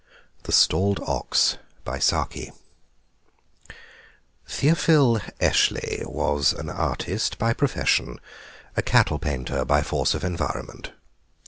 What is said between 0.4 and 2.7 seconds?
THE STALLED OX Theophil